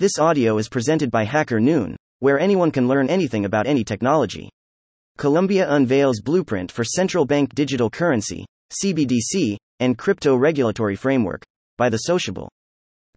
[0.00, 4.48] This audio is presented by HackerNoon, where anyone can learn anything about any technology.
[5.18, 8.46] Colombia unveils blueprint for central bank digital currency,
[8.82, 11.42] CBDC, and crypto regulatory framework.
[11.76, 12.48] By the Sociable.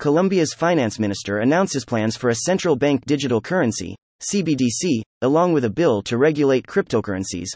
[0.01, 3.95] Colombia's finance minister announces plans for a central bank digital currency,
[4.29, 7.47] CBDC, along with a bill to regulate cryptocurrencies.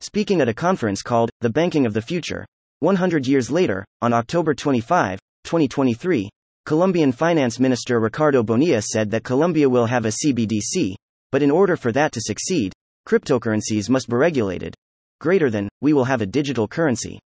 [0.00, 2.46] Speaking at a conference called The Banking of the Future,
[2.78, 6.30] 100 years later, on October 25, 2023,
[6.66, 10.94] Colombian Finance Minister Ricardo Bonilla said that Colombia will have a CBDC,
[11.32, 12.72] but in order for that to succeed,
[13.08, 14.74] cryptocurrencies must be regulated.
[15.20, 17.18] Greater than, we will have a digital currency.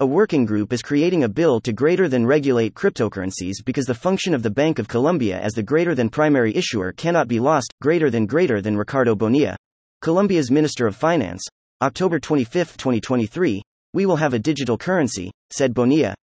[0.00, 4.34] A working group is creating a bill to greater than regulate cryptocurrencies because the function
[4.34, 7.72] of the Bank of Colombia as the greater than primary issuer cannot be lost.
[7.80, 9.56] Greater than greater than Ricardo Bonilla,
[10.02, 11.44] Colombia's Minister of Finance,
[11.80, 13.62] October 25, 2023,
[13.94, 16.14] we will have a digital currency, said Bonilla,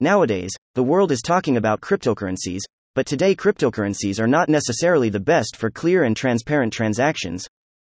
[0.00, 2.60] Nowadays, the world is talking about cryptocurrencies,
[2.94, 7.48] but today cryptocurrencies are not necessarily the best for clear and transparent transactions.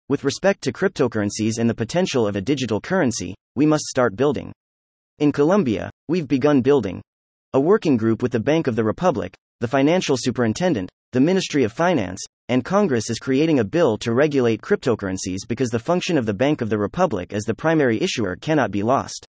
[0.09, 4.52] With respect to cryptocurrencies and the potential of a digital currency, we must start building.
[5.18, 7.02] In Colombia, we've begun building
[7.54, 11.73] a working group with the Bank of the Republic, the Financial Superintendent, the Ministry of
[11.73, 16.35] Finance, and Congress is creating a bill to regulate cryptocurrencies because the function of the
[16.35, 19.26] Bank of the Republic as the primary issuer cannot be lost.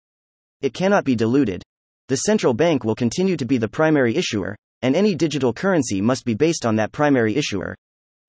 [0.61, 1.63] It cannot be diluted,
[2.07, 6.23] the central bank will continue to be the primary issuer, and any digital currency must
[6.23, 7.75] be based on that primary issuer.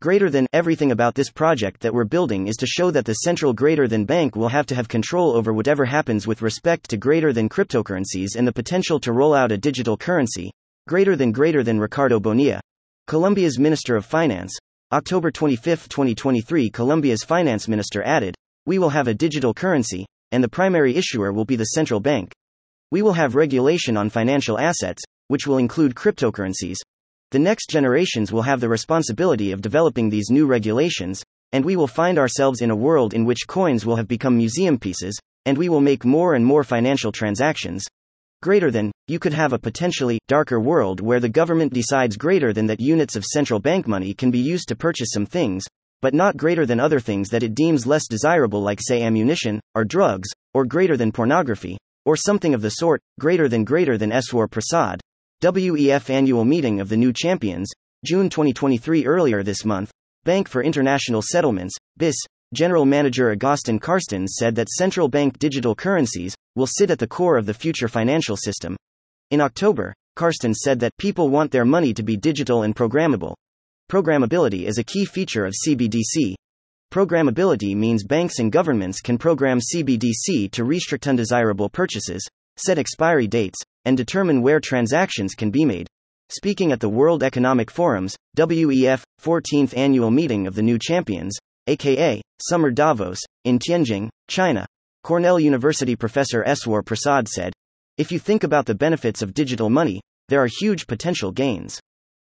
[0.00, 3.52] Greater than everything about this project that we're building is to show that the central
[3.52, 7.32] greater than bank will have to have control over whatever happens with respect to greater
[7.32, 10.50] than cryptocurrencies and the potential to roll out a digital currency.
[10.88, 12.60] Greater than greater than Ricardo Bonilla,
[13.06, 14.56] Colombia's Minister of Finance,
[14.92, 18.34] October 25, 2023, Colombia's finance minister added,
[18.66, 22.32] We will have a digital currency, and the primary issuer will be the central bank.
[22.90, 26.76] We will have regulation on financial assets, which will include cryptocurrencies.
[27.32, 31.22] The next generations will have the responsibility of developing these new regulations,
[31.52, 34.78] and we will find ourselves in a world in which coins will have become museum
[34.78, 37.84] pieces, and we will make more and more financial transactions.
[38.40, 42.66] Greater than, you could have a potentially darker world where the government decides greater than
[42.68, 45.66] that units of central bank money can be used to purchase some things,
[46.00, 49.84] but not greater than other things that it deems less desirable, like, say, ammunition, or
[49.84, 51.76] drugs, or greater than pornography,
[52.08, 54.98] or something of the sort, greater than greater than Eswar Prasad.
[55.42, 57.68] WEF Annual Meeting of the New Champions,
[58.02, 59.90] June 2023 Earlier this month,
[60.24, 62.16] Bank for International Settlements, BIS,
[62.54, 67.36] General Manager Agustin Carstens said that central bank digital currencies will sit at the core
[67.36, 68.74] of the future financial system.
[69.30, 73.34] In October, Carstens said that people want their money to be digital and programmable.
[73.92, 76.36] Programmability is a key feature of CBDC,
[76.90, 82.26] Programmability means banks and governments can program CBDC to restrict undesirable purchases,
[82.56, 85.86] set expiry dates, and determine where transactions can be made.
[86.30, 92.22] Speaking at the World Economic Forum's WEF 14th annual meeting of the New Champions, aka
[92.40, 94.66] Summer Davos, in Tianjin, China,
[95.04, 97.52] Cornell University professor Eswar Prasad said,
[97.98, 101.78] If you think about the benefits of digital money, there are huge potential gains.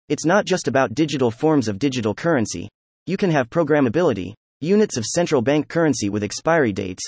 [0.08, 2.68] It's not just about digital forms of digital currency.
[3.06, 7.02] You can have programmability, Units of central bank currency with expiry dates.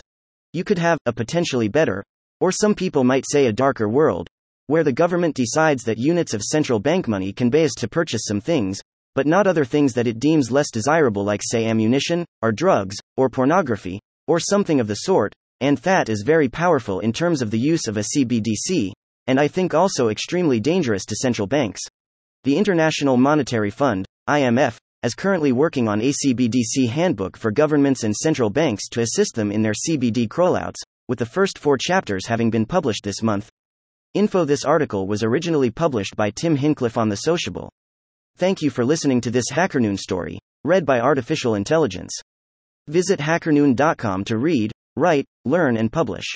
[0.54, 2.02] You could have a potentially better,
[2.40, 4.26] or some people might say a darker world,
[4.68, 8.22] where the government decides that units of central bank money can be used to purchase
[8.24, 8.80] some things,
[9.14, 13.28] but not other things that it deems less desirable, like, say, ammunition, or drugs, or
[13.28, 17.58] pornography, or something of the sort, and that is very powerful in terms of the
[17.58, 18.92] use of a CBDC,
[19.26, 21.82] and I think also extremely dangerous to central banks.
[22.44, 28.14] The International Monetary Fund, IMF, is currently working on a CBDC handbook for governments and
[28.14, 30.76] central banks to assist them in their CBD rollouts,
[31.08, 33.50] with the first four chapters having been published this month.
[34.14, 37.68] Info This article was originally published by Tim Hinchliffe on The Sociable.
[38.36, 42.12] Thank you for listening to this HackerNoon story, read by Artificial Intelligence.
[42.86, 46.26] Visit hackerNoon.com to read, write, learn, and publish.